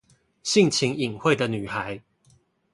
[0.41, 2.01] 性情穎慧的女孩